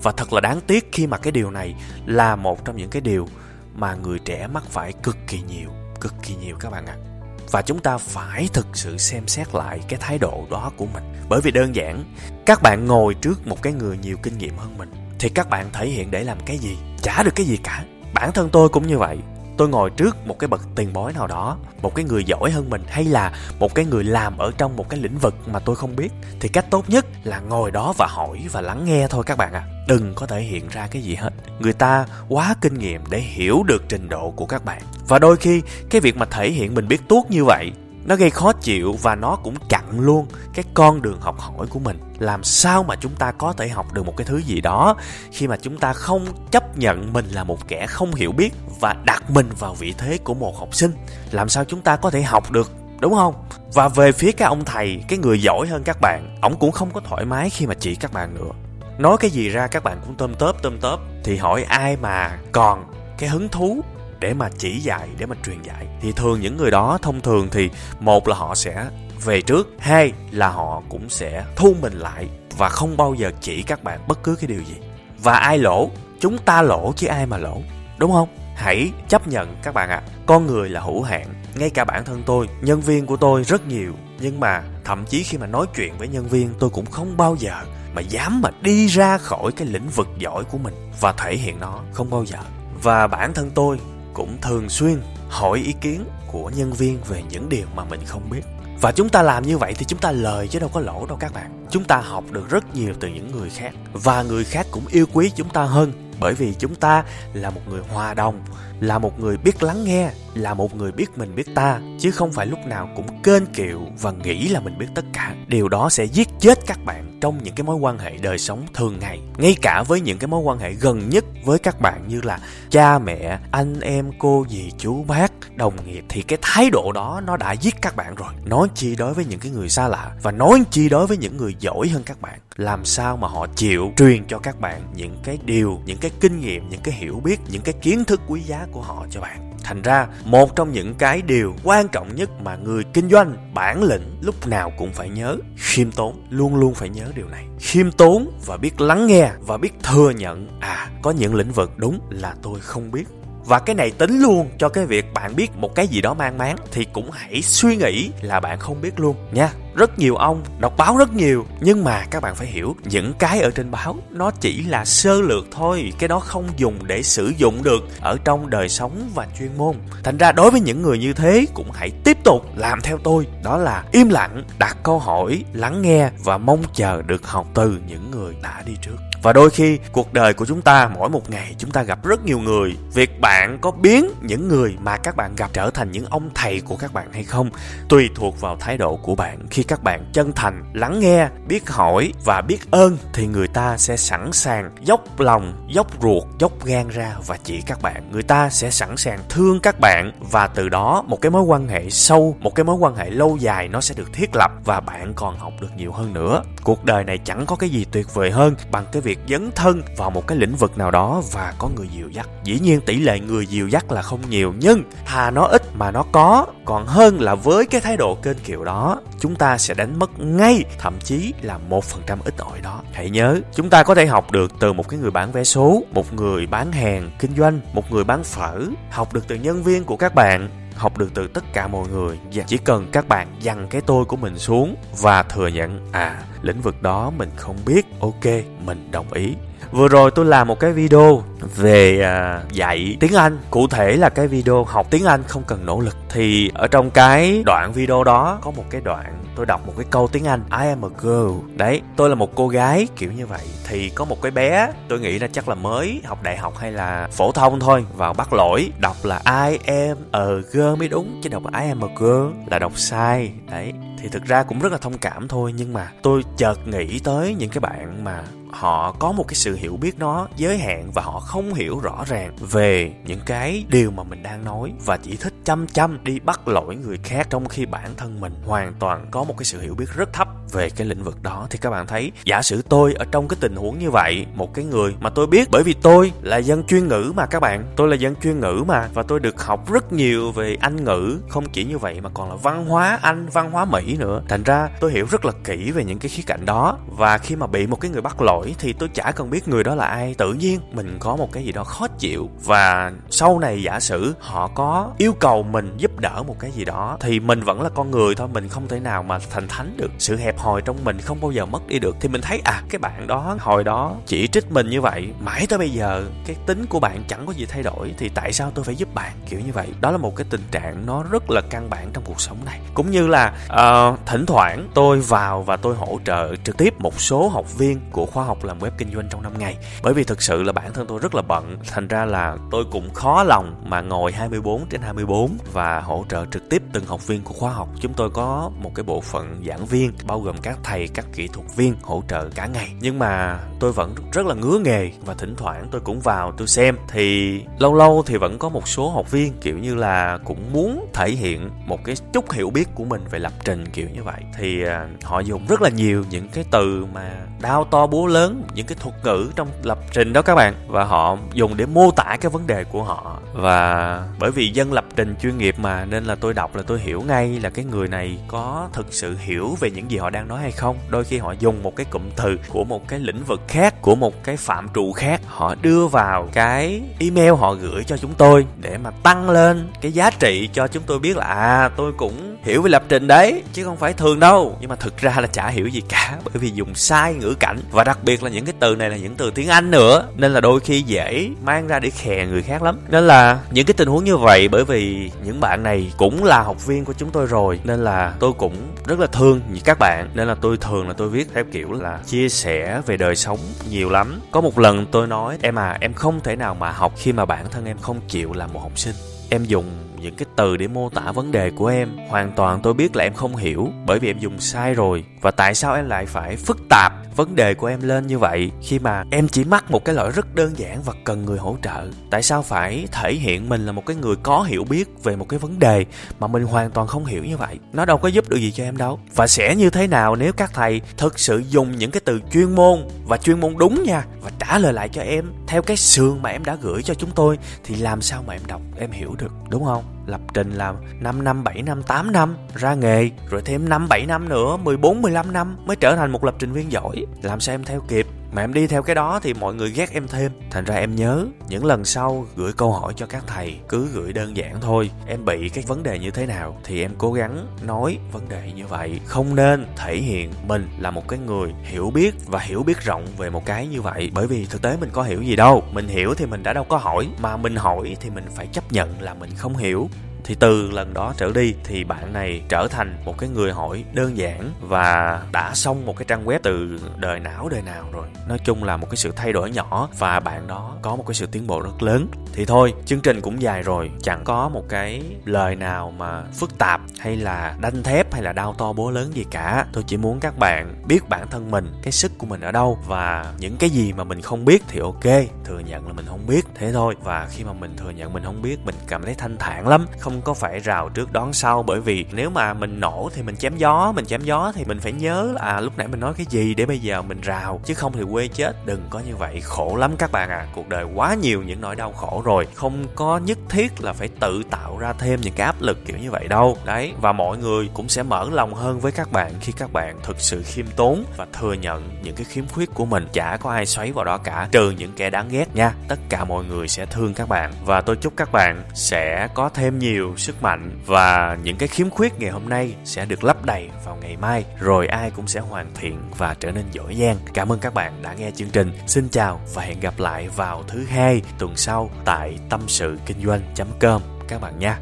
và 0.03 0.12
thật 0.12 0.34
là 0.34 0.41
đáng 0.41 0.62
tiếc 0.68 0.90
khi 0.91 1.08
mà 1.08 1.18
cái 1.18 1.31
điều 1.31 1.52
này 1.52 1.75
là 2.06 2.35
một 2.35 2.66
trong 2.66 2.78
những 2.78 2.90
cái 2.90 3.02
điều 3.02 3.28
mà 3.75 3.96
người 3.96 4.19
trẻ 4.19 4.47
mắc 4.47 4.63
phải 4.69 4.94
cực 4.94 5.18
kỳ 5.28 5.41
nhiều, 5.41 5.69
cực 6.02 6.13
kỳ 6.23 6.35
nhiều 6.35 6.56
các 6.59 6.69
bạn 6.69 6.85
ạ 6.85 6.96
à 7.06 7.10
và 7.51 7.62
chúng 7.62 7.79
ta 7.79 7.97
phải 7.97 8.50
thực 8.53 8.67
sự 8.73 8.97
xem 8.97 9.28
xét 9.28 9.56
lại 9.56 9.79
cái 9.88 10.00
thái 10.00 10.17
độ 10.17 10.47
đó 10.51 10.72
của 10.78 10.85
mình. 10.94 11.03
Bởi 11.29 11.41
vì 11.41 11.51
đơn 11.51 11.75
giản, 11.75 12.03
các 12.45 12.62
bạn 12.62 12.85
ngồi 12.85 13.13
trước 13.13 13.47
một 13.47 13.62
cái 13.62 13.73
người 13.73 13.97
nhiều 13.97 14.17
kinh 14.23 14.38
nghiệm 14.38 14.57
hơn 14.57 14.78
mình, 14.78 14.91
thì 15.19 15.29
các 15.29 15.50
bạn 15.50 15.69
thể 15.73 15.88
hiện 15.88 16.11
để 16.11 16.23
làm 16.23 16.38
cái 16.45 16.57
gì, 16.57 16.78
chả 17.01 17.23
được 17.23 17.35
cái 17.35 17.45
gì 17.45 17.57
cả. 17.63 17.85
Bản 18.13 18.31
thân 18.31 18.50
tôi 18.50 18.69
cũng 18.69 18.88
như 18.88 18.97
vậy 18.97 19.17
tôi 19.61 19.69
ngồi 19.69 19.89
trước 19.89 20.27
một 20.27 20.39
cái 20.39 20.47
bậc 20.47 20.61
tiền 20.75 20.94
bối 20.94 21.13
nào 21.13 21.27
đó, 21.27 21.57
một 21.81 21.95
cái 21.95 22.05
người 22.05 22.23
giỏi 22.23 22.51
hơn 22.51 22.69
mình 22.69 22.83
hay 22.88 23.03
là 23.05 23.33
một 23.59 23.75
cái 23.75 23.85
người 23.85 24.03
làm 24.03 24.38
ở 24.38 24.51
trong 24.57 24.75
một 24.75 24.89
cái 24.89 24.99
lĩnh 24.99 25.17
vực 25.17 25.35
mà 25.47 25.59
tôi 25.59 25.75
không 25.75 25.95
biết, 25.95 26.11
thì 26.39 26.49
cách 26.49 26.66
tốt 26.69 26.89
nhất 26.89 27.05
là 27.23 27.39
ngồi 27.39 27.72
đó 27.72 27.94
và 27.97 28.07
hỏi 28.09 28.39
và 28.51 28.61
lắng 28.61 28.85
nghe 28.85 29.07
thôi 29.07 29.23
các 29.25 29.38
bạn 29.38 29.53
ạ 29.53 29.63
à. 29.67 29.72
đừng 29.88 30.13
có 30.16 30.25
thể 30.25 30.41
hiện 30.41 30.67
ra 30.69 30.88
cái 30.88 31.01
gì 31.01 31.16
hết 31.16 31.29
người 31.59 31.73
ta 31.73 32.05
quá 32.29 32.55
kinh 32.61 32.73
nghiệm 32.73 33.01
để 33.09 33.19
hiểu 33.19 33.63
được 33.63 33.83
trình 33.89 34.09
độ 34.09 34.33
của 34.35 34.45
các 34.45 34.66
bạn 34.66 34.81
và 35.07 35.19
đôi 35.19 35.38
khi 35.38 35.61
cái 35.89 36.01
việc 36.01 36.17
mà 36.17 36.25
thể 36.25 36.49
hiện 36.49 36.73
mình 36.73 36.88
biết 36.88 37.01
tuốt 37.07 37.29
như 37.29 37.43
vậy 37.45 37.72
nó 38.06 38.16
gây 38.16 38.29
khó 38.29 38.51
chịu 38.53 38.95
và 39.01 39.16
nó 39.16 39.35
cũng 39.35 39.56
chặn 39.69 40.00
luôn 40.00 40.28
cái 40.53 40.66
con 40.73 41.01
đường 41.01 41.22
học 41.22 41.39
hỏi 41.39 41.67
của 41.69 41.79
mình. 41.79 42.00
Làm 42.19 42.44
sao 42.44 42.84
mà 42.84 42.95
chúng 42.95 43.16
ta 43.16 43.31
có 43.31 43.53
thể 43.53 43.69
học 43.69 43.94
được 43.94 44.06
một 44.06 44.13
cái 44.17 44.25
thứ 44.25 44.38
gì 44.38 44.62
đó 44.62 44.95
khi 45.31 45.47
mà 45.47 45.57
chúng 45.62 45.78
ta 45.78 45.94
không 45.94 46.25
chấp 46.51 46.78
nhận 46.78 47.13
mình 47.13 47.25
là 47.31 47.44
một 47.44 47.67
kẻ 47.67 47.85
không 47.88 48.16
hiểu 48.16 48.31
biết 48.31 48.53
và 48.79 48.95
đặt 49.06 49.29
mình 49.29 49.50
vào 49.59 49.73
vị 49.73 49.94
thế 49.97 50.17
của 50.23 50.34
một 50.34 50.59
học 50.59 50.75
sinh? 50.75 50.94
Làm 51.31 51.50
sao 51.50 51.66
chúng 51.66 51.81
ta 51.81 51.95
có 51.95 52.09
thể 52.09 52.22
học 52.22 52.51
được, 52.51 52.72
đúng 53.00 53.13
không? 53.13 53.34
Và 53.73 53.88
về 53.88 54.11
phía 54.11 54.31
các 54.31 54.45
ông 54.45 54.66
thầy, 54.66 55.03
cái 55.07 55.19
người 55.19 55.41
giỏi 55.41 55.67
hơn 55.67 55.84
các 55.84 56.01
bạn, 56.01 56.38
ổng 56.41 56.59
cũng 56.59 56.72
không 56.72 56.91
có 56.94 57.01
thoải 57.09 57.25
mái 57.25 57.50
khi 57.50 57.66
mà 57.66 57.73
chỉ 57.79 57.95
các 57.95 58.13
bạn 58.13 58.34
nữa. 58.34 58.51
Nói 58.97 59.17
cái 59.19 59.31
gì 59.31 59.50
ra 59.50 59.67
các 59.67 59.84
bạn 59.84 59.97
cũng 60.06 60.16
tôm 60.16 60.35
tớp 60.35 60.51
tôm 60.61 60.79
tớp, 60.81 60.97
thì 61.23 61.38
hỏi 61.38 61.63
ai 61.63 61.97
mà 62.01 62.40
còn 62.51 62.85
cái 63.17 63.29
hứng 63.29 63.50
thú 63.50 63.81
để 64.21 64.33
mà 64.33 64.49
chỉ 64.57 64.79
dạy 64.79 65.09
để 65.17 65.25
mà 65.25 65.35
truyền 65.45 65.61
dạy. 65.61 65.87
Thì 66.01 66.11
thường 66.11 66.41
những 66.41 66.57
người 66.57 66.71
đó 66.71 66.97
thông 67.01 67.21
thường 67.21 67.47
thì 67.51 67.69
một 67.99 68.28
là 68.28 68.35
họ 68.35 68.55
sẽ 68.55 68.85
về 69.25 69.41
trước 69.41 69.69
hai 69.79 70.11
là 70.31 70.49
họ 70.49 70.81
cũng 70.90 71.09
sẽ 71.09 71.46
thu 71.55 71.75
mình 71.81 71.93
lại 71.93 72.28
và 72.57 72.69
không 72.69 72.97
bao 72.97 73.13
giờ 73.13 73.31
chỉ 73.41 73.63
các 73.63 73.84
bạn 73.84 73.99
bất 74.07 74.23
cứ 74.23 74.35
cái 74.35 74.47
điều 74.47 74.61
gì. 74.61 74.75
Và 75.23 75.34
ai 75.34 75.57
lỗ? 75.57 75.90
Chúng 76.19 76.37
ta 76.37 76.61
lỗ 76.61 76.93
chứ 76.96 77.07
ai 77.07 77.25
mà 77.25 77.37
lỗ 77.37 77.61
đúng 77.97 78.11
không? 78.11 78.29
Hãy 78.55 78.91
chấp 79.07 79.28
nhận 79.28 79.55
các 79.63 79.73
bạn 79.73 79.90
ạ 79.90 80.01
à, 80.05 80.09
con 80.25 80.47
người 80.47 80.69
là 80.69 80.81
hữu 80.81 81.01
hạn. 81.01 81.28
Ngay 81.55 81.69
cả 81.69 81.85
bản 81.85 82.05
thân 82.05 82.23
tôi 82.25 82.47
nhân 82.61 82.81
viên 82.81 83.05
của 83.05 83.17
tôi 83.17 83.43
rất 83.43 83.67
nhiều 83.67 83.93
nhưng 84.19 84.40
mà 84.40 84.63
thậm 84.84 85.05
chí 85.05 85.23
khi 85.23 85.37
mà 85.37 85.47
nói 85.47 85.66
chuyện 85.75 85.97
với 85.97 86.07
nhân 86.07 86.28
viên 86.28 86.53
tôi 86.59 86.69
cũng 86.69 86.85
không 86.85 87.17
bao 87.17 87.35
giờ 87.40 87.63
mà 87.96 88.01
dám 88.01 88.41
mà 88.41 88.49
đi 88.61 88.87
ra 88.87 89.17
khỏi 89.17 89.51
cái 89.51 89.67
lĩnh 89.67 89.90
vực 89.90 90.07
giỏi 90.17 90.43
của 90.43 90.57
mình 90.57 90.91
và 91.01 91.11
thể 91.11 91.35
hiện 91.35 91.59
nó 91.59 91.79
không 91.91 92.09
bao 92.09 92.25
giờ. 92.25 92.37
Và 92.84 93.07
bản 93.07 93.34
thân 93.34 93.51
tôi 93.55 93.79
cũng 94.22 94.41
thường 94.41 94.70
xuyên 94.70 95.02
hỏi 95.29 95.59
ý 95.59 95.73
kiến 95.82 96.06
của 96.28 96.52
nhân 96.56 96.73
viên 96.73 97.00
về 97.08 97.23
những 97.29 97.50
điều 97.50 97.66
mà 97.76 97.84
mình 97.84 98.00
không 98.06 98.29
biết. 98.29 98.41
Và 98.82 98.91
chúng 98.91 99.09
ta 99.09 99.22
làm 99.22 99.47
như 99.47 99.58
vậy 99.58 99.73
thì 99.78 99.85
chúng 99.85 100.00
ta 100.00 100.12
lời 100.12 100.47
chứ 100.47 100.59
đâu 100.59 100.70
có 100.73 100.79
lỗ 100.79 101.06
đâu 101.06 101.18
các 101.18 101.34
bạn. 101.34 101.68
Chúng 101.72 101.84
ta 101.84 101.97
học 101.97 102.23
được 102.32 102.50
rất 102.50 102.76
nhiều 102.76 102.94
từ 103.00 103.08
những 103.08 103.32
người 103.32 103.50
khác 103.50 103.73
và 103.94 104.23
người 104.23 104.44
khác 104.44 104.68
cũng 104.72 104.88
yêu 104.88 105.06
quý 105.14 105.32
chúng 105.35 105.50
ta 105.50 105.64
hơn. 105.64 106.12
Bởi 106.20 106.34
vì 106.34 106.53
chúng 106.59 106.76
ta 106.76 107.03
là 107.34 107.50
một 107.50 107.62
người 107.70 107.82
hòa 107.90 108.14
đồng 108.14 108.41
là 108.81 108.99
một 108.99 109.19
người 109.19 109.37
biết 109.37 109.63
lắng 109.63 109.83
nghe, 109.83 110.11
là 110.33 110.53
một 110.53 110.75
người 110.75 110.91
biết 110.91 111.17
mình 111.17 111.35
biết 111.35 111.55
ta, 111.55 111.81
chứ 111.99 112.11
không 112.11 112.31
phải 112.31 112.45
lúc 112.45 112.59
nào 112.67 112.89
cũng 112.95 113.22
kênh 113.23 113.45
kiệu 113.45 113.81
và 114.01 114.11
nghĩ 114.11 114.47
là 114.47 114.59
mình 114.59 114.78
biết 114.78 114.87
tất 114.95 115.05
cả. 115.13 115.35
Điều 115.47 115.69
đó 115.69 115.89
sẽ 115.89 116.05
giết 116.05 116.28
chết 116.39 116.59
các 116.67 116.79
bạn 116.85 117.17
trong 117.22 117.43
những 117.43 117.55
cái 117.55 117.63
mối 117.63 117.75
quan 117.75 117.99
hệ 117.99 118.17
đời 118.17 118.37
sống 118.37 118.66
thường 118.73 118.99
ngày, 118.99 119.19
ngay 119.37 119.55
cả 119.61 119.83
với 119.87 120.01
những 120.01 120.17
cái 120.17 120.28
mối 120.28 120.41
quan 120.41 120.59
hệ 120.59 120.73
gần 120.73 121.09
nhất 121.09 121.25
với 121.45 121.59
các 121.59 121.81
bạn 121.81 122.07
như 122.07 122.22
là 122.22 122.39
cha 122.69 122.99
mẹ, 122.99 123.39
anh 123.51 123.79
em, 123.79 124.11
cô, 124.19 124.45
dì, 124.49 124.72
chú, 124.78 125.03
bác, 125.07 125.31
đồng 125.55 125.73
nghiệp. 125.85 126.03
Thì 126.09 126.22
cái 126.22 126.39
thái 126.41 126.69
độ 126.69 126.91
đó 126.91 127.22
nó 127.25 127.37
đã 127.37 127.51
giết 127.51 127.75
các 127.81 127.95
bạn 127.95 128.16
rồi. 128.16 128.34
Nói 128.45 128.67
chi 128.75 128.95
đối 128.95 129.13
với 129.13 129.25
những 129.25 129.39
cái 129.39 129.51
người 129.51 129.69
xa 129.69 129.87
lạ 129.87 130.11
và 130.23 130.31
nói 130.31 130.63
chi 130.72 130.89
đối 130.89 131.07
với 131.07 131.17
những 131.17 131.37
người 131.37 131.55
giỏi 131.59 131.87
hơn 131.87 132.03
các 132.05 132.22
bạn. 132.22 132.39
Làm 132.55 132.85
sao 132.85 133.17
mà 133.17 133.27
họ 133.27 133.47
chịu 133.55 133.91
truyền 133.97 134.25
cho 134.27 134.37
các 134.37 134.59
bạn 134.59 134.81
những 134.95 135.17
cái 135.23 135.37
điều, 135.45 135.81
những 135.85 135.97
cái 135.97 136.11
kinh 136.19 136.39
nghiệm, 136.39 136.69
những 136.69 136.81
cái 136.84 136.93
hiểu 136.93 137.22
biết, 137.23 137.39
những 137.49 137.61
cái 137.61 137.73
kiến 137.81 138.03
thức 138.05 138.22
quý 138.27 138.41
giá 138.41 138.67
của 138.72 138.82
họ 138.82 139.06
cho 139.09 139.22
bạn. 139.22 139.52
Thành 139.64 139.82
ra, 139.82 140.08
một 140.26 140.56
trong 140.56 140.72
những 140.72 140.96
cái 140.96 141.22
điều 141.22 141.56
quan 141.64 141.88
trọng 141.88 142.16
nhất 142.16 142.29
mà 142.41 142.56
người 142.56 142.84
kinh 142.94 143.09
doanh 143.09 143.53
bản 143.53 143.84
lĩnh 143.84 144.18
lúc 144.22 144.47
nào 144.47 144.72
cũng 144.78 144.94
phải 144.94 145.09
nhớ, 145.09 145.38
khiêm 145.58 145.91
tốn, 145.91 146.26
luôn 146.29 146.56
luôn 146.56 146.73
phải 146.73 146.90
nhớ 146.90 147.06
điều 147.16 147.28
này. 147.28 147.46
Khiêm 147.59 147.91
tốn 147.91 148.32
và 148.46 148.58
biết 148.58 148.82
lắng 148.82 149.08
nghe 149.08 149.32
và 149.40 149.58
biết 149.58 149.73
thừa 149.84 150.09
nhận 150.09 150.47
à 150.59 150.90
có 151.02 151.12
những 151.12 151.35
lĩnh 151.35 151.52
vực 151.52 151.72
đúng 151.78 152.00
là 152.09 152.35
tôi 152.41 152.59
không 152.59 152.91
biết 152.91 153.08
và 153.46 153.59
cái 153.59 153.76
này 153.76 153.91
tính 153.91 154.20
luôn 154.20 154.49
cho 154.58 154.70
cái 154.70 154.85
việc 154.85 155.14
bạn 155.14 155.35
biết 155.35 155.52
một 155.55 155.76
cái 155.76 155.88
gì 155.88 156.02
đó 156.02 156.14
mang 156.14 156.38
máng 156.38 156.55
thì 156.72 156.85
cũng 156.93 157.11
hãy 157.11 157.41
suy 157.41 157.76
nghĩ 157.76 158.09
là 158.22 158.40
bạn 158.40 158.59
không 158.59 158.82
biết 158.82 158.99
luôn 158.99 159.16
nha. 159.32 159.49
Rất 159.76 159.99
nhiều 159.99 160.16
ông 160.16 160.43
đọc 160.59 160.73
báo 160.78 160.97
rất 160.97 161.14
nhiều, 161.14 161.46
nhưng 161.59 161.84
mà 161.84 162.05
các 162.11 162.22
bạn 162.23 162.35
phải 162.35 162.47
hiểu, 162.47 162.76
những 162.84 163.14
cái 163.20 163.40
ở 163.40 163.52
trên 163.52 163.72
báo 163.72 163.96
nó 164.09 164.32
chỉ 164.32 164.64
là 164.64 164.85
sơ 164.85 165.22
lược 165.22 165.46
thôi, 165.52 165.93
cái 165.99 166.08
đó 166.08 166.20
không 166.20 166.47
dùng 166.58 166.88
để 166.88 167.03
sử 167.03 167.34
dụng 167.38 167.64
được 167.64 167.88
ở 168.02 168.17
trong 168.26 168.49
đời 168.49 168.70
sống 168.70 169.09
và 169.16 169.28
chuyên 169.40 169.58
môn. 169.58 169.76
Thành 170.03 170.17
ra 170.17 170.32
đối 170.32 170.52
với 170.52 170.61
những 170.61 170.82
người 170.82 170.97
như 170.97 171.14
thế 171.14 171.46
cũng 171.53 171.72
hãy 171.72 171.90
tiếp 172.03 172.17
tục 172.23 172.41
làm 172.55 172.82
theo 172.82 172.97
tôi, 173.03 173.28
đó 173.44 173.58
là 173.58 173.84
im 173.91 174.09
lặng, 174.09 174.44
đặt 174.59 174.78
câu 174.84 174.99
hỏi, 174.99 175.44
lắng 175.53 175.82
nghe 175.82 176.09
và 176.23 176.37
mong 176.37 176.64
chờ 176.73 177.02
được 177.02 177.28
học 177.28 177.47
từ 177.53 177.78
những 177.87 178.11
người 178.11 178.35
đã 178.44 178.64
đi 178.66 178.73
trước 178.82 179.10
và 179.22 179.34
đôi 179.34 179.50
khi, 179.50 179.79
cuộc 179.91 180.14
đời 180.14 180.34
của 180.34 180.46
chúng 180.46 180.62
ta, 180.62 180.88
mỗi 180.88 181.09
một 181.09 181.29
ngày 181.29 181.56
chúng 181.58 181.72
ta 181.72 181.84
gặp 181.84 182.06
rất 182.06 182.26
nhiều 182.26 182.40
người. 182.40 182.78
Việc 182.94 183.22
bạn 183.22 183.58
có 183.62 183.72
biến 183.72 184.12
những 184.22 184.47
người 184.47 184.76
mà 184.82 184.97
các 184.97 185.16
bạn 185.16 185.35
gặp 185.35 185.50
trở 185.53 185.70
thành 185.70 185.91
những 185.91 186.06
ông 186.06 186.29
thầy 186.35 186.62
của 186.62 186.76
các 186.76 186.94
bạn 186.94 187.08
hay 187.14 187.23
không, 187.23 187.50
tùy 187.90 188.09
thuộc 188.16 188.41
vào 188.41 188.58
thái 188.59 188.78
độ 188.78 188.96
của 188.96 189.16
bạn. 189.16 189.40
Khi 189.50 189.64
các 189.64 189.84
bạn 189.84 190.06
chân 190.14 190.32
thành, 190.35 190.64
lắng 190.73 191.00
nghe, 191.00 191.28
biết 191.47 191.70
hỏi 191.70 192.14
và 192.26 192.41
biết 192.41 192.72
ơn, 192.72 192.97
thì 193.14 193.28
người 193.28 193.47
ta 193.47 193.78
sẽ 193.78 193.97
sẵn 193.97 194.32
sàng 194.32 194.72
dốc 194.82 195.20
lòng, 195.20 195.68
dốc 195.73 195.88
ruột, 196.02 196.23
dốc 196.40 196.66
gan 196.66 196.88
ra 196.88 197.16
và 197.28 197.38
chỉ 197.44 197.62
các 197.62 197.82
bạn. 197.82 198.12
Người 198.12 198.23
ta 198.23 198.50
sẽ 198.50 198.72
sẵn 198.72 198.97
sàng 198.97 199.20
thương 199.29 199.59
các 199.59 199.79
bạn 199.79 200.12
và 200.20 200.47
từ 200.47 200.70
đó 200.70 201.03
một 201.08 201.22
cái 201.22 201.29
mối 201.29 201.44
quan 201.44 201.68
hệ 201.68 201.90
sâu, 201.90 202.35
một 202.40 202.56
cái 202.56 202.64
mối 202.64 202.76
quan 202.76 202.96
hệ 202.96 203.09
lâu 203.09 203.38
dài 203.38 203.68
nó 203.68 203.82
sẽ 203.82 203.96
được 203.97 204.14
thiết 204.14 204.29
lập 204.34 204.52
và 204.66 204.79
bạn 204.79 205.14
còn 205.16 205.40
học 205.40 205.53
được 205.62 205.72
nhiều 205.78 205.91
hơn 205.91 206.14
nữa. 206.14 206.44
Cuộc 206.64 206.85
đời 206.85 207.03
này 207.03 207.18
chẳng 207.18 207.46
có 207.46 207.56
cái 207.56 207.70
gì 207.70 207.85
tuyệt 207.91 208.14
vời 208.14 208.32
hơn 208.32 208.56
bằng 208.72 208.85
cái 208.91 209.02
việc 209.02 209.10
việc 209.11 209.19
dấn 209.28 209.52
thân 209.52 209.81
vào 209.97 210.09
một 210.09 210.28
cái 210.28 210.37
lĩnh 210.37 210.55
vực 210.55 210.78
nào 210.78 210.91
đó 210.91 211.23
và 211.31 211.53
có 211.59 211.69
người 211.75 211.87
dìu 211.87 212.09
dắt. 212.09 212.29
Dĩ 212.43 212.59
nhiên 212.59 212.81
tỷ 212.81 212.99
lệ 212.99 213.19
người 213.19 213.46
dìu 213.46 213.67
dắt 213.67 213.91
là 213.91 214.02
không 214.02 214.19
nhiều, 214.29 214.53
nhưng 214.59 214.84
thà 215.05 215.31
nó 215.31 215.43
ít 215.43 215.61
mà 215.73 215.91
nó 215.91 216.05
có. 216.11 216.46
Còn 216.66 216.85
hơn 216.85 217.22
là 217.22 217.35
với 217.35 217.66
cái 217.66 217.81
thái 217.81 217.97
độ 217.97 218.16
kênh 218.16 218.37
kiệu 218.40 218.63
đó, 218.63 219.02
chúng 219.19 219.35
ta 219.35 219.58
sẽ 219.58 219.73
đánh 219.73 219.99
mất 219.99 220.19
ngay, 220.19 220.63
thậm 220.79 220.93
chí 221.03 221.34
là 221.41 221.58
một 221.58 221.84
phần 221.84 222.02
trăm 222.08 222.19
ít 222.25 222.37
ỏi 222.37 222.59
đó. 222.63 222.81
Hãy 222.91 223.09
nhớ, 223.09 223.40
chúng 223.55 223.69
ta 223.69 223.84
có 223.84 223.96
thể 223.96 224.05
học 224.05 224.31
được 224.31 224.52
từ 224.59 224.73
một 224.73 224.90
cái 224.90 224.99
người 224.99 225.11
bán 225.11 225.31
vé 225.31 225.43
số, 225.43 225.84
một 225.91 226.13
người 226.13 226.47
bán 226.47 226.72
hàng 226.72 227.11
kinh 227.19 227.35
doanh, 227.37 227.59
một 227.73 227.91
người 227.91 228.03
bán 228.03 228.23
phở, 228.23 228.59
học 228.90 229.13
được 229.13 229.28
từ 229.28 229.35
nhân 229.35 229.63
viên 229.63 229.84
của 229.84 229.97
các 229.97 230.16
bạn 230.16 230.49
học 230.81 230.97
được 230.97 231.09
từ 231.13 231.28
tất 231.28 231.43
cả 231.53 231.67
mọi 231.67 231.87
người. 231.87 232.19
Và 232.33 232.43
chỉ 232.47 232.57
cần 232.57 232.87
các 232.91 233.07
bạn 233.07 233.28
dằn 233.39 233.67
cái 233.69 233.81
tôi 233.81 234.05
của 234.05 234.16
mình 234.16 234.37
xuống 234.37 234.75
và 235.01 235.23
thừa 235.23 235.47
nhận 235.47 235.89
à 235.91 236.23
lĩnh 236.41 236.61
vực 236.61 236.81
đó 236.81 237.11
mình 237.17 237.29
không 237.35 237.57
biết 237.66 237.85
ok 237.99 238.25
mình 238.66 238.91
đồng 238.91 239.13
ý. 239.13 239.35
Vừa 239.72 239.87
rồi 239.87 240.11
tôi 240.16 240.25
làm 240.25 240.47
một 240.47 240.59
cái 240.59 240.72
video 240.72 241.23
về 241.55 242.01
à, 242.01 242.43
dạy 242.51 242.97
tiếng 242.99 243.13
anh. 243.16 243.37
Cụ 243.51 243.67
thể 243.67 243.97
là 243.97 244.09
cái 244.09 244.28
video 244.28 244.63
học 244.63 244.87
tiếng 244.89 245.05
anh 245.05 245.23
không 245.28 245.43
cần 245.47 245.66
nỗ 245.66 245.79
lực. 245.79 245.97
Thì 246.09 246.51
ở 246.53 246.67
trong 246.67 246.91
cái 246.91 247.43
đoạn 247.45 247.73
video 247.73 248.03
đó 248.03 248.39
có 248.41 248.51
một 248.51 248.63
cái 248.69 248.81
đoạn 248.81 249.21
tôi 249.35 249.45
đọc 249.45 249.67
một 249.67 249.73
cái 249.78 249.85
câu 249.89 250.07
tiếng 250.07 250.28
anh, 250.28 250.43
I 250.51 250.67
am 250.67 250.85
a 250.85 250.89
girl. 250.97 251.31
Đấy, 251.55 251.81
tôi 251.95 252.09
là 252.09 252.16
một 252.16 252.35
cô 252.35 252.47
gái 252.47 252.87
kiểu 252.95 253.11
như 253.11 253.28
vậy. 253.28 253.41
Thì 253.67 253.89
có 253.89 254.05
một 254.05 254.22
cái 254.22 254.31
bé, 254.31 254.72
tôi 254.87 254.99
nghĩ 254.99 255.19
là 255.19 255.28
chắc 255.28 255.49
là 255.49 255.55
mới 255.55 256.01
học 256.05 256.24
đại 256.24 256.38
học 256.38 256.57
hay 256.57 256.72
là 256.72 257.07
phổ 257.12 257.31
thông 257.31 257.60
thôi, 257.60 257.86
vào 257.95 258.13
bắt 258.13 258.33
lỗi, 258.33 258.72
đọc 258.79 258.95
là 259.03 259.22
I 259.25 259.57
am 259.65 259.98
a 260.12 260.25
girl 260.51 260.75
mới 260.79 260.88
đúng, 260.88 261.22
chứ 261.24 261.29
đọc 261.29 261.43
I 261.53 261.67
am 261.67 261.83
a 261.83 261.88
girl 262.00 262.27
là 262.45 262.60
đọc 262.60 262.72
sai. 262.75 263.31
Đấy 263.51 263.74
thì 264.01 264.09
thực 264.09 264.25
ra 264.25 264.43
cũng 264.43 264.59
rất 264.59 264.71
là 264.71 264.77
thông 264.77 264.98
cảm 264.98 265.27
thôi, 265.27 265.53
nhưng 265.57 265.74
mà 265.74 265.91
tôi 266.01 266.24
chợt 266.38 266.55
nghĩ 266.67 267.00
tới 267.00 267.36
những 267.36 267.50
cái 267.50 267.59
bạn 267.59 268.03
mà 268.03 268.24
họ 268.51 268.91
có 269.00 269.12
một 269.12 269.27
cái 269.27 269.36
sự 269.36 269.55
hiểu 269.55 269.77
biết 269.77 270.00
nó 270.00 270.27
giới 270.38 270.57
hạn 270.57 270.91
và 270.93 271.01
họ 271.01 271.19
không 271.19 271.53
hiểu 271.53 271.79
rõ 271.79 272.03
ràng 272.07 272.36
về 272.39 272.93
những 273.05 273.19
cái 273.25 273.65
điều 273.69 273.91
mà 273.91 274.03
mình 274.03 274.24
đang 274.24 274.45
nói 274.45 274.74
và 274.86 274.98
chỉ 274.98 275.15
thích 275.15 275.33
chăm 275.43 275.67
chăm 275.67 276.03
đi 276.03 276.19
bắt 276.19 276.48
lỗi 276.48 276.75
người 276.75 276.98
khác 277.03 277.27
trong 277.29 277.48
khi 277.48 277.65
bản 277.65 277.95
thân 277.98 278.21
mình 278.21 278.33
hoàn 278.45 278.74
toàn 278.79 279.07
có 279.12 279.24
một 279.24 279.38
cái 279.38 279.45
sự 279.45 279.62
hiểu 279.62 279.75
biết 279.75 279.86
rất 279.95 280.13
thấp 280.13 280.27
về 280.51 280.69
cái 280.69 280.88
lĩnh 280.88 281.03
vực 281.03 281.24
đó. 281.24 281.48
Thì 281.50 281.59
các 281.62 281.69
bạn 281.69 281.88
thấy, 281.88 282.12
giả 282.25 282.41
sử 282.41 282.62
tôi 282.69 282.93
ở 282.93 283.05
trong 283.12 283.27
cái 283.27 283.38
tình 283.41 283.55
huống 283.55 283.79
như 283.79 283.91
vậy, 283.91 284.25
một 284.33 284.53
cái 284.53 284.65
người 284.65 284.95
mà 285.00 285.09
tôi 285.09 285.27
biết, 285.27 285.48
bởi 285.51 285.63
vì 285.63 285.74
tôi 285.74 286.12
là 286.21 286.38
dân 286.38 286.63
chuyên 286.63 286.88
ngữ 286.88 287.13
mà 287.15 287.25
các 287.25 287.39
bạn, 287.39 287.65
tôi 287.75 287.88
là 287.88 287.95
dân 287.95 288.15
chuyên 288.15 288.39
ngữ 288.39 288.63
mà, 288.67 288.89
và 288.93 289.03
tôi 289.03 289.19
được 289.19 289.43
học 289.43 289.71
rất 289.71 289.93
nhiều 289.93 290.31
về 290.31 290.57
anh 290.62 290.83
ngữ, 290.83 291.19
không 291.29 291.50
chỉ 291.50 291.65
như 291.65 291.77
vậy 291.77 292.01
mà 292.01 292.09
còn 292.13 292.29
là 292.29 292.36
văn 292.36 292.65
hóa 292.65 293.00
anh, 293.01 293.29
văn 293.33 293.51
hóa 293.51 293.65
mỹ 293.65 293.98
nữa. 293.98 294.21
Thành 294.27 294.43
ra 294.43 294.69
tôi 294.79 294.91
hiểu 294.91 295.05
rất 295.12 295.25
là 295.25 295.31
kỹ 295.43 295.71
về 295.71 295.83
những 295.83 296.00
cái 296.00 296.09
khía 296.09 296.24
cạnh 296.25 296.45
đó, 296.45 296.77
và 296.88 297.17
khi 297.17 297.36
mà 297.36 297.48
bị 297.48 297.67
một 297.67 297.79
cái 297.79 297.91
người 297.91 298.01
bắt 298.01 298.21
lỗi 298.21 298.55
thì 298.59 298.74
tôi 298.74 298.89
chả 298.93 299.12
cần 299.12 299.29
biết 299.29 299.48
người 299.48 299.63
đó 299.63 299.75
là 299.75 299.86
ai. 299.86 300.15
Tự 300.17 300.33
nhiên 300.33 300.59
mình 300.71 300.98
có 301.00 301.15
một 301.15 301.31
cái 301.31 301.43
gì 301.43 301.51
đó 301.51 301.63
khó 301.63 301.88
chịu, 301.88 302.29
và 302.45 302.91
sau 303.09 303.39
này 303.39 303.63
giả 303.63 303.79
sử 303.79 304.13
họ 304.19 304.48
có 304.48 304.91
yêu 304.98 305.13
cầu 305.19 305.43
mình 305.43 305.74
giúp 305.77 305.90
đỡ 306.01 306.24
một 306.27 306.36
cái 306.39 306.51
gì 306.51 306.65
đó 306.65 306.98
thì 307.00 307.19
mình 307.19 307.43
vẫn 307.43 307.62
là 307.62 307.69
con 307.69 307.91
người 307.91 308.15
thôi 308.15 308.27
mình 308.33 308.50
không 308.50 308.67
thể 308.67 308.79
nào 308.79 309.03
mà 309.03 309.19
thành 309.29 309.48
thánh 309.48 309.77
được. 309.77 309.91
Sự 310.00 310.17
hẹp 310.17 310.38
hòi 310.38 310.62
trong 310.62 310.83
mình 310.83 310.98
không 311.00 311.21
bao 311.21 311.31
giờ 311.31 311.45
mất 311.45 311.67
đi 311.67 311.79
được. 311.79 311.95
Thì 312.00 312.09
mình 312.09 312.21
thấy 312.21 312.41
à 312.43 312.63
cái 312.69 312.79
bạn 312.79 313.07
đó 313.07 313.38
hồi 313.39 313.63
đó 313.63 313.95
chỉ 314.05 314.27
trích 314.27 314.51
mình 314.51 314.69
như 314.69 314.81
vậy 314.81 315.13
mãi 315.19 315.45
tới 315.50 315.59
bây 315.59 315.69
giờ 315.69 316.03
cái 316.25 316.36
tính 316.45 316.65
của 316.65 316.79
bạn 316.79 317.03
chẳng 317.07 317.25
có 317.25 317.33
gì 317.33 317.45
thay 317.45 317.63
đổi 317.63 317.93
thì 317.98 318.09
tại 318.09 318.33
sao 318.33 318.51
tôi 318.55 318.65
phải 318.65 318.75
giúp 318.75 318.95
bạn? 318.95 319.12
Kiểu 319.29 319.39
như 319.39 319.51
vậy. 319.53 319.67
Đó 319.81 319.91
là 319.91 319.98
một 319.98 320.15
cái 320.15 320.25
tình 320.29 320.43
trạng 320.51 320.86
nó 320.86 321.03
rất 321.12 321.29
là 321.29 321.41
căn 321.50 321.69
bản 321.69 321.89
trong 321.93 322.03
cuộc 322.03 322.21
sống 322.21 322.38
này. 322.45 322.59
Cũng 322.74 322.91
như 322.91 323.07
là 323.07 323.33
uh, 323.53 324.00
thỉnh 324.05 324.25
thoảng 324.25 324.70
tôi 324.74 325.00
vào 325.00 325.43
và 325.43 325.58
tôi 325.58 325.75
hỗ 325.75 326.00
trợ 326.05 326.36
trực 326.43 326.58
tiếp 326.58 326.74
một 326.79 327.01
số 327.01 327.27
học 327.27 327.58
viên 327.58 327.79
của 327.91 328.05
khóa 328.05 328.24
học 328.24 328.43
làm 328.43 328.60
web 328.60 328.72
kinh 328.77 328.93
doanh 328.93 329.08
trong 329.10 329.24
năm 329.24 329.34
ngày. 329.39 329.58
Bởi 329.84 329.93
vì 329.93 330.03
thực 330.03 330.22
sự 330.22 330.43
là 330.43 330.51
bản 330.53 330.74
thân 330.74 330.88
tôi 330.88 331.00
rất 331.00 331.15
là 331.15 331.22
bận 331.22 331.58
thành 331.67 331.88
ra 331.88 332.05
là 332.05 332.38
tôi 332.51 332.65
cũng 332.72 332.93
khó 332.93 333.24
lòng 333.24 333.55
mà 333.65 333.81
ngồi 333.81 334.12
24 334.12 334.65
trên 334.70 334.81
24 334.81 335.38
và 335.53 335.79
hỗ 335.91 336.05
trợ 336.10 336.25
trực 336.31 336.50
tiếp 336.50 336.63
từng 336.74 336.86
học 336.86 337.07
viên 337.07 337.24
của 337.24 337.33
khóa 337.33 337.51
học. 337.51 337.69
Chúng 337.79 337.93
tôi 337.93 338.10
có 338.10 338.51
một 338.62 338.71
cái 338.75 338.83
bộ 338.83 339.01
phận 339.01 339.43
giảng 339.48 339.65
viên, 339.65 339.91
bao 340.07 340.19
gồm 340.19 340.38
các 340.41 340.57
thầy, 340.63 340.88
các 340.88 341.05
kỹ 341.13 341.27
thuật 341.27 341.48
viên 341.55 341.75
hỗ 341.81 342.03
trợ 342.07 342.29
cả 342.36 342.48
ngày. 342.48 342.71
Nhưng 342.79 343.00
mà 343.00 343.39
tôi 343.60 343.71
vẫn 343.71 343.95
rất 344.12 344.25
là 344.25 344.36
ngứa 344.36 344.60
nghề 344.60 344.91
và 345.05 345.13
thỉnh 345.13 345.36
thoảng 345.36 345.67
tôi 345.71 345.81
cũng 345.81 346.00
vào 346.00 346.31
tôi 346.38 346.48
xem. 346.48 346.77
Thì 346.88 347.39
lâu 347.60 347.74
lâu 347.74 348.03
thì 348.05 348.17
vẫn 348.17 348.39
có 348.39 348.50
một 348.50 348.67
số 348.67 348.89
học 348.89 349.12
viên 349.12 349.33
kiểu 349.41 349.57
như 349.57 349.75
là 349.75 350.17
cũng 350.25 350.53
muốn 350.53 350.89
thể 350.93 351.10
hiện 351.10 351.50
một 351.65 351.79
cái 351.83 351.95
chút 352.13 352.31
hiểu 352.31 352.50
biết 352.50 352.67
của 352.75 352.83
mình 352.83 353.01
về 353.12 353.19
lập 353.19 353.33
trình 353.45 353.65
kiểu 353.74 353.89
như 353.89 354.03
vậy. 354.03 354.21
Thì 354.38 354.63
à, 354.63 354.88
họ 355.03 355.19
dùng 355.19 355.45
rất 355.48 355.62
là 355.62 355.69
nhiều 355.69 356.05
những 356.10 356.29
cái 356.29 356.45
từ 356.51 356.86
mà 356.93 357.12
đao 357.41 357.63
to 357.63 357.88
búa 357.88 358.05
lớn, 358.05 358.43
những 358.53 358.65
cái 358.65 358.77
thuật 358.81 358.95
ngữ 359.03 359.31
trong 359.36 359.48
lập 359.63 359.79
trình 359.91 360.13
đó 360.13 360.21
các 360.21 360.36
bạn. 360.36 360.53
Và 360.67 360.83
họ 360.83 361.17
dùng 361.33 361.57
để 361.57 361.65
mô 361.65 361.91
tả 361.91 362.17
cái 362.21 362.29
vấn 362.29 362.48
đề 362.48 362.63
của 362.63 362.83
họ. 362.83 363.19
Và 363.33 364.07
bởi 364.19 364.31
vì 364.31 364.48
dân 364.48 364.74
lập 364.74 364.86
trình 364.95 365.15
chuyên 365.21 365.38
nghiệp 365.38 365.55
mà 365.60 365.71
nên 365.90 366.04
là 366.04 366.16
tôi 366.16 366.34
đọc 366.34 366.56
là 366.56 366.63
tôi 366.68 366.80
hiểu 366.80 367.01
ngay 367.01 367.40
là 367.44 367.50
cái 367.50 367.66
người 367.66 367.88
này 367.88 368.18
có 368.28 368.70
thực 368.74 368.94
sự 368.94 369.18
hiểu 369.20 369.58
về 369.60 369.72
những 369.72 369.92
gì 369.92 369.98
họ 369.98 370.10
đang 370.10 370.28
nói 370.28 370.42
hay 370.42 370.51
không. 370.51 370.78
Đôi 370.90 371.04
khi 371.04 371.18
họ 371.18 371.32
dùng 371.40 371.63
một 371.63 371.75
cái 371.75 371.86
cụm 371.86 372.01
từ 372.16 372.40
của 372.50 372.63
một 372.63 372.88
cái 372.88 373.00
lĩnh 373.00 373.24
vực 373.24 373.42
khác, 373.48 373.82
của 373.82 373.96
một 373.96 374.24
cái 374.24 374.38
phạm 374.38 374.68
trụ 374.74 374.92
khác, 374.92 375.22
họ 375.25 375.56
đưa 375.62 375.88
vào 375.88 376.30
cái 376.34 376.82
email 377.00 377.32
họ 377.32 377.54
gửi 377.54 377.84
cho 377.84 377.98
chúng 377.98 378.13
tôi 378.18 378.46
để 378.62 378.78
mà 378.78 378.92
tăng 379.04 379.30
lên 379.30 379.70
cái 379.82 379.92
giá 379.92 380.10
trị 380.10 380.50
cho 380.54 380.68
chúng 380.68 380.84
tôi 380.84 381.00
biết 381.00 381.18
là 381.18 381.25
à 381.25 381.70
tôi 381.78 381.94
cũng 381.98 382.32
hiểu 382.44 382.62
về 382.62 382.70
lập 382.70 382.84
trình 382.90 383.08
đấy, 383.08 383.44
chứ 383.54 383.63
không 383.63 383.78
phải 383.78 383.94
thường 383.94 384.20
đâu. 384.20 384.58
Nhưng 384.62 384.70
mà 384.70 384.75
thực 384.75 384.98
ra 384.98 385.16
là 385.22 385.28
chả 385.28 385.48
hiểu 385.48 385.68
gì 385.68 385.82
cả, 385.90 386.18
bởi 386.24 386.34
vì 386.34 386.50
dùng 386.50 386.75
sai 386.75 387.13
ngữ 387.13 387.34
cảnh. 387.40 387.60
Và 387.72 387.84
đặc 387.84 388.04
biệt 388.04 388.24
là 388.24 388.30
những 388.30 388.46
cái 388.46 388.54
từ 388.60 388.75
này 388.75 388.90
là 388.90 388.98
những 388.98 389.16
từ 389.16 389.32
tiếng 389.32 389.48
anh 389.48 389.72
nữa, 389.72 390.08
nên 390.16 390.34
là 390.34 390.42
đôi 390.42 390.60
khi 390.60 390.82
dễ 390.82 391.30
mang 391.44 391.68
ra 391.68 391.80
để 391.80 391.90
khè 391.90 392.25
người 392.25 392.42
khác 392.42 392.63
lắm. 392.63 392.80
Nên 392.90 393.08
là 393.08 393.40
những 393.51 393.66
cái 393.66 393.74
tình 393.74 393.88
huống 393.88 394.04
như 394.04 394.18
vậy, 394.18 394.48
bởi 394.48 394.66
vì 394.66 395.12
những 395.25 395.40
bạn 395.40 395.61
bạn 395.62 395.77
này 395.77 395.91
cũng 395.98 396.24
là 396.24 396.41
học 396.41 396.65
viên 396.65 396.86
của 396.86 396.94
chúng 396.94 397.10
tôi 397.10 397.25
rồi, 397.25 397.60
nên 397.63 397.80
là 397.80 398.13
tôi 398.20 398.34
cũng 398.34 398.56
rất 398.86 399.00
là 399.00 399.08
thương 399.08 399.41
các 399.65 399.80
bạn. 399.80 400.10
Nên 400.13 400.27
là 400.27 400.36
tôi 400.36 400.58
thường 400.58 400.88
là 400.88 400.94
tôi 400.94 401.10
viết 401.10 401.27
theo 401.34 401.44
kiểu 401.51 401.72
là 401.72 402.00
chia 402.06 402.30
sẻ 402.30 402.82
về 402.86 402.98
đời 402.98 403.15
sống 403.15 403.39
nhiều 403.70 403.89
lắm. 403.89 404.20
Có 404.32 404.41
một 404.41 404.60
lần 404.60 404.86
tôi 404.91 405.08
nói, 405.08 405.38
em 405.41 405.60
à 405.60 405.77
em 405.82 405.94
không 405.94 406.20
thể 406.24 406.36
nào 406.36 406.56
mà 406.56 406.72
học 406.72 406.94
khi 406.98 407.13
mà 407.13 407.25
bản 407.25 407.46
thân 407.51 407.65
em 407.65 407.77
không 407.82 408.00
chịu 408.08 408.34
làm 408.34 408.53
một 408.53 408.60
học 408.60 408.80
sinh. 408.80 408.96
Em 409.30 409.44
dùng 409.44 409.65
những 410.01 410.15
cái 410.15 410.25
từ 410.36 410.58
để 410.58 410.68
mô 410.68 410.89
tả 410.89 411.12
vấn 411.12 411.32
đề 411.32 411.51
của 411.51 411.68
em. 411.68 411.89
Hoàn 412.10 412.32
toàn 412.32 412.60
tôi 412.63 412.74
biết 412.74 412.96
là 412.96 413.03
em 413.03 413.13
không 413.13 413.36
hiểu, 413.36 413.68
bởi 413.86 414.00
vì 414.00 414.10
em 414.10 414.20
dùng 414.20 414.39
sai 414.39 414.74
rồi 414.74 415.06
và 415.22 415.32
tại 415.32 415.56
sao 415.56 415.75
em 415.75 415.90
lại 415.90 416.06
phải 416.06 416.36
phức 416.36 416.58
tạp 416.70 416.94
vấn 417.16 417.36
đề 417.36 417.54
của 417.54 417.68
em 417.68 417.82
lên 417.82 418.08
như 418.08 418.20
vậy 418.20 418.51
khi 418.62 418.80
mà 418.80 419.04
em 419.12 419.28
chỉ 419.28 419.44
mắc 419.44 419.72
một 419.72 419.86
cái 419.86 419.96
lỗi 419.96 420.12
rất 420.12 420.36
đơn 420.36 420.60
giản 420.60 420.82
và 420.86 420.94
cần 421.04 421.25
người 421.25 421.38
hỗ 421.38 421.58
trợ? 421.63 421.88
Tại 422.10 422.24
sao 422.24 422.42
phải 422.42 422.88
thể 422.92 423.13
hiện 423.13 423.50
mình 423.50 423.66
là 423.66 423.72
một 423.72 423.86
cái 423.86 423.96
người 423.96 424.16
có 424.24 424.42
hiểu 424.42 424.63
biết 424.63 425.04
về 425.04 425.16
một 425.16 425.30
cái 425.30 425.40
vấn 425.40 425.60
đề 425.60 425.86
mà 426.20 426.28
mình 426.28 426.44
hoàn 426.44 426.72
toàn 426.72 426.88
không 426.88 427.06
hiểu 427.06 427.24
như 427.24 427.38
vậy? 427.38 427.60
Nó 427.74 427.86
đâu 427.86 427.98
có 427.98 428.08
giúp 428.08 428.30
được 428.30 428.38
gì 428.38 428.51
cho 428.51 428.63
em 428.63 428.78
đâu. 428.78 429.00
Và 429.16 429.28
sẽ 429.28 429.56
như 429.56 429.70
thế 429.70 429.88
nào 429.88 430.16
nếu 430.16 430.34
các 430.34 430.51
thầy 430.54 430.82
thực 430.98 431.20
sự 431.20 431.44
dùng 431.50 431.78
những 431.78 431.92
cái 431.92 432.01
từ 432.06 432.20
chuyên 432.32 432.56
môn 432.56 432.88
và 433.06 433.18
chuyên 433.18 433.40
môn 433.40 433.56
đúng 433.58 433.84
nha 433.84 434.06
và 434.22 434.32
trả 434.40 434.58
lời 434.58 434.74
lại 434.74 434.90
cho 434.90 435.01
em 435.01 435.25
theo 435.48 435.62
cái 435.62 435.78
sườn 435.78 436.22
mà 436.22 436.30
em 436.30 436.46
đã 436.46 436.58
gửi 436.62 436.84
cho 436.84 436.94
chúng 436.94 437.12
tôi 437.12 437.38
thì 437.63 437.75
làm 437.75 438.01
sao 438.01 438.24
mà 438.28 438.34
em 438.34 438.42
đọc, 438.48 438.62
em 438.80 438.92
hiểu 438.92 439.16
được, 439.18 439.32
đúng 439.50 439.66
không? 439.66 439.84
Lập 440.05 440.22
trình 440.34 440.51
là 440.51 440.74
5 441.00 441.24
năm, 441.24 441.43
7 441.43 441.62
năm, 441.62 441.84
8 441.84 442.12
năm 442.12 442.36
ra 442.55 442.74
nghề 442.74 443.10
rồi 443.29 443.41
thêm 443.46 443.70
5 443.70 443.88
7 443.89 444.05
năm 444.05 444.29
nữa, 444.29 444.58
14 444.58 445.01
15 445.01 445.34
năm 445.34 445.58
mới 445.65 445.75
trở 445.75 445.96
thành 445.96 446.12
một 446.12 446.24
lập 446.24 446.36
trình 446.39 446.51
viên 446.51 446.72
giỏi. 446.72 447.05
Làm 447.22 447.39
sao 447.39 447.55
em 447.55 447.63
theo 447.63 447.81
kịp? 447.88 448.08
Mà 448.32 448.44
em 448.44 448.54
đi 448.54 448.68
theo 448.68 448.84
cái 448.84 448.96
đó 448.96 449.20
thì 449.24 449.34
mọi 449.34 449.54
người 449.54 449.72
ghét 449.72 449.92
em 449.94 450.08
thêm. 450.08 450.32
Thành 450.50 450.66
ra 450.66 450.76
em 450.76 450.96
nhớ 450.96 451.26
những 451.48 451.66
lần 451.66 451.86
sau 451.86 452.26
gửi 452.36 452.54
câu 452.54 452.72
hỏi 452.72 452.94
cho 452.96 453.06
các 453.06 453.24
thầy, 453.28 453.56
cứ 453.70 453.88
gửi 453.94 454.14
đơn 454.14 454.38
giản 454.38 454.56
thôi. 454.62 454.92
Em 455.08 455.26
bị 455.26 455.50
cái 455.50 455.64
vấn 455.68 455.84
đề 455.84 456.00
như 456.00 456.12
thế 456.12 456.26
nào 456.26 456.58
thì 456.64 456.82
em 456.82 456.92
cố 456.98 457.14
gắng 457.14 457.48
nói 457.66 457.98
vấn 458.12 458.30
đề 458.30 458.52
như 458.56 458.68
vậy. 458.68 459.00
Không 459.06 459.36
nên 459.36 459.66
thể 459.76 459.98
hiện 459.98 460.32
mình 460.48 460.70
là 460.80 460.92
một 460.92 461.08
cái 461.08 461.20
người 461.20 461.54
hiểu 461.64 461.92
biết 461.94 462.16
và 462.26 462.40
hiểu 462.40 462.64
biết 462.64 462.80
rộng 462.80 463.06
về 463.18 463.30
một 463.30 463.46
cái 463.46 463.68
như 463.68 463.82
vậy. 463.82 464.12
Bởi 464.14 464.28
vì 464.28 464.46
thực 464.46 464.62
tế 464.62 464.78
mình 464.82 464.90
có 464.94 465.04
hiểu 465.04 465.22
gì 465.22 465.36
đâu. 465.36 465.64
Mình 465.72 465.88
hiểu 465.88 466.14
thì 466.14 466.26
mình 466.26 466.44
đã 466.44 466.54
đâu 466.54 466.64
có 466.70 466.78
hỏi, 466.78 467.08
mà 467.22 467.38
mình 467.38 467.56
hỏi 467.56 467.96
thì 468.00 468.10
mình 468.10 468.26
phải 468.36 468.48
chấp 468.48 468.72
nhận 468.72 469.02
là 469.02 469.14
mình 469.14 469.30
không 469.38 469.58
hiểu 469.58 469.90
thì 470.24 470.36
từ 470.36 470.72
lần 470.72 470.94
đó 470.94 471.13
trở 471.18 471.32
đi 471.32 471.56
thì 471.63 471.84
bạn 471.84 472.13
này 472.13 472.42
trở 472.50 472.68
thành 472.68 472.98
một 473.06 473.18
cái 473.18 473.30
người 473.30 473.51
hỏi 473.51 473.84
đơn 473.94 474.18
giản 474.18 474.51
và 474.62 475.22
đã 475.32 475.51
xong 475.54 475.86
một 475.86 475.98
cái 475.98 476.06
trang 476.08 476.25
web 476.25 476.40
từ 476.44 476.80
đời 476.98 477.20
não 477.20 477.50
đời 477.50 477.62
nào 477.62 477.84
rồi. 477.92 478.08
Nói 478.28 478.38
chung 478.46 478.63
là 478.63 478.78
một 478.78 478.88
cái 478.90 478.98
sự 478.98 479.12
thay 479.16 479.34
đổi 479.34 479.51
nhỏ 479.51 479.90
và 480.00 480.20
bạn 480.20 480.48
đó 480.48 480.75
có 480.82 480.96
một 480.96 481.04
cái 481.08 481.13
sự 481.13 481.25
tiến 481.25 481.48
bộ 481.48 481.62
rất 481.62 481.84
lớn. 481.84 482.08
Thì 482.34 482.46
thôi, 482.46 482.74
chương 482.86 483.00
trình 483.00 483.22
cũng 483.22 483.42
dài 483.42 483.62
rồi, 483.62 483.92
chẳng 484.01 484.24
có 484.24 484.50
một 484.50 484.63
cái 484.70 485.04
lời 485.25 485.56
nào 485.56 485.92
mà 485.92 486.24
phức 486.24 486.58
tạp 486.58 486.82
hay 487.00 487.16
là 487.16 487.56
đanh 487.62 487.84
thép 487.84 488.13
hay 488.13 488.22
là 488.22 488.34
đau 488.34 488.56
to 488.58 488.74
bố 488.74 488.92
lớn 488.92 489.12
gì 489.13 489.25
cả. 489.32 489.66
Tôi 489.74 489.84
chỉ 489.88 489.98
muốn 489.98 490.20
các 490.20 490.38
bạn 490.38 490.84
biết 490.88 491.10
bản 491.10 491.28
thân 491.30 491.51
mình, 491.51 491.72
cái 491.84 491.92
sức 491.92 492.12
của 492.18 492.25
mình 492.25 492.42
ở 492.42 492.51
đâu 492.51 492.80
và 492.88 493.34
những 493.40 493.58
cái 493.58 493.70
gì 493.70 493.94
mà 493.94 494.04
mình 494.04 494.22
không 494.22 494.46
biết 494.46 494.63
thì 494.68 494.80
ok, 494.80 495.04
thừa 495.46 495.60
nhận 495.60 495.88
là 495.88 495.94
mình 495.94 496.06
không 496.06 496.28
biết. 496.28 496.46
Thế 496.56 496.72
thôi, 496.72 496.96
và 497.04 497.28
khi 497.32 497.44
mà 497.44 497.54
mình 497.54 497.75
thừa 497.78 497.90
nhận 497.90 498.13
mình 498.13 498.24
không 498.24 498.42
biết, 498.42 498.60
mình 498.66 498.75
cảm 498.88 499.04
thấy 499.04 499.16
thanh 499.16 499.38
thản 499.38 499.68
lắm, 499.68 499.86
không 500.00 500.11
không 500.12 500.22
có 500.22 500.34
phải 500.34 500.60
rào 500.60 500.89
trước 500.89 501.13
đón 501.13 501.34
sau 501.34 501.63
bởi 501.63 501.80
vì 501.80 502.06
nếu 502.12 502.30
mà 502.30 502.53
mình 502.53 502.80
nổ 502.80 503.10
thì 503.13 503.22
mình 503.22 503.36
chém 503.36 503.58
gió 503.58 503.91
mình 503.96 504.06
chém 504.06 504.22
gió 504.22 504.51
thì 504.56 504.63
mình 504.65 504.80
phải 504.80 504.91
nhớ 504.91 505.32
là 505.36 505.41
à, 505.41 505.60
lúc 505.60 505.77
nãy 505.77 505.88
mình 505.88 506.00
nói 506.00 506.13
cái 506.18 506.25
gì 506.30 506.53
để 506.53 506.65
bây 506.65 506.80
giờ 506.80 507.01
mình 507.01 507.22
rào 507.22 507.62
chứ 507.65 507.74
không 507.74 507.94
thì 507.94 508.03
quê 508.12 508.27
chết. 508.27 508.65
Đừng 508.65 508.82
có 508.89 509.00
như 509.00 509.15
vậy 509.15 509.41
khổ 509.41 509.75
lắm 509.75 509.91
các 509.98 510.12
bạn 510.12 510.30
à 510.30 510.48
cuộc 510.56 510.70
đời 510.70 510.84
quá 510.96 511.15
nhiều 511.15 511.44
những 511.44 511.62
nỗi 511.62 511.75
đau 511.75 511.91
khổ 511.91 512.22
rồi 512.25 512.48
không 512.56 512.86
có 512.96 513.18
nhất 513.18 513.38
thiết 513.50 513.82
là 513.84 513.94
phải 513.94 514.08
tự 514.20 514.44
tạo 514.50 514.77
ra 514.77 514.94
thêm 514.94 515.22
những 515.22 515.34
cái 515.34 515.46
áp 515.46 515.62
lực 515.62 515.77
kiểu 515.86 515.98
như 515.98 516.12
vậy 516.12 516.27
đâu. 516.27 516.58
Đấy 516.65 516.94
và 517.01 517.12
mọi 517.12 517.38
người 517.38 517.70
cũng 517.74 517.89
sẽ 517.89 518.03
mở 518.03 518.30
lòng 518.32 518.53
hơn 518.53 518.80
với 518.80 518.91
các 518.91 519.12
bạn 519.12 519.32
khi 519.41 519.53
các 519.58 519.74
bạn 519.74 520.00
thực 520.03 520.20
sự 520.20 520.44
khiêm 520.44 520.65
tốn 520.75 521.03
và 521.18 521.27
thừa 521.34 521.53
nhận 521.53 521.89
những 522.03 522.15
cái 522.15 522.25
khiếm 522.30 522.48
khuyết 522.48 522.70
của 522.74 522.86
mình. 522.86 523.08
Chả 523.13 523.38
có 523.38 523.51
ai 523.51 523.65
xoáy 523.65 523.91
vào 523.91 524.06
đó 524.06 524.18
cả 524.18 524.48
trừ 524.51 524.72
những 524.72 524.91
kẻ 524.96 525.10
đáng 525.10 525.30
ghét 525.30 525.56
nha. 525.56 525.74
Tất 525.88 526.00
cả 526.10 526.24
mọi 526.24 526.46
người 526.46 526.68
sẽ 526.68 526.86
thương 526.86 527.13
các 527.13 527.30
bạn 527.30 527.53
và 527.65 527.82
tôi 527.82 527.96
chúc 527.96 528.13
các 528.18 528.32
bạn 528.32 528.63
sẽ 528.74 529.27
có 529.34 529.50
thêm 529.50 529.80
nhiều 529.80 530.00
sức 530.17 530.43
mạnh 530.43 530.79
và 530.86 531.38
những 531.43 531.58
cái 531.58 531.67
khiếm 531.67 531.89
khuyết 531.89 532.20
ngày 532.20 532.31
hôm 532.31 532.50
nay 532.50 532.75
sẽ 532.86 533.05
được 533.05 533.24
lấp 533.24 533.46
đầy 533.46 533.70
vào 533.86 533.98
ngày 534.01 534.17
mai. 534.17 534.46
Rồi 534.60 534.88
ai 534.88 535.12
cũng 535.12 535.27
sẽ 535.27 535.39
hoàn 535.39 535.67
thiện 535.75 536.00
và 536.17 536.36
trở 536.39 536.51
nên 536.51 536.65
giỏi 536.72 536.96
giang. 536.96 537.17
Cảm 537.34 537.51
ơn 537.51 537.60
các 537.60 537.74
bạn 537.74 537.93
đã 538.01 538.13
nghe 538.13 538.31
chương 538.31 538.50
trình. 538.50 538.72
Xin 538.88 539.10
chào 539.10 539.41
và 539.53 539.62
hẹn 539.62 539.79
gặp 539.79 539.93
lại 539.98 540.29
vào 540.36 540.63
thứ 540.67 540.86
hai 540.86 541.22
tuần 541.39 541.55
sau 541.55 541.89
tại 542.05 542.38
tâm 542.50 542.62
sự 542.67 542.98
kinh 543.05 543.17
doanh 543.25 543.41
com. 543.79 544.01
Các 544.27 544.41
bạn 544.41 544.60
nha. 544.60 544.77